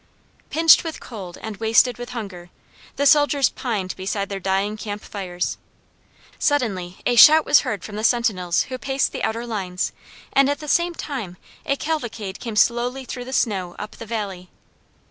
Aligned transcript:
Pinched 0.49 0.83
with 0.83 0.99
cold 0.99 1.37
and 1.43 1.57
wasted 1.57 1.99
with 1.99 2.09
hunger, 2.09 2.49
the 2.95 3.05
soldiers 3.05 3.49
pined 3.49 3.95
beside 3.95 4.29
their 4.29 4.39
dying 4.39 4.75
camp 4.75 5.03
fires. 5.03 5.59
Suddenly 6.39 6.97
a 7.05 7.15
shout 7.15 7.45
was 7.45 7.59
heard 7.59 7.83
from 7.83 7.97
the 7.97 8.03
sentinels 8.03 8.63
who 8.63 8.79
paced 8.79 9.11
the 9.11 9.23
outer 9.23 9.45
lines, 9.45 9.91
and 10.33 10.49
at 10.49 10.57
the 10.59 10.67
same 10.67 10.95
time 10.95 11.37
a 11.67 11.75
cavalcade 11.75 12.39
came 12.39 12.55
slowly 12.55 13.05
through 13.05 13.25
the 13.25 13.31
snow 13.31 13.75
up 13.77 13.91
the 13.97 14.07
valley. 14.07 14.49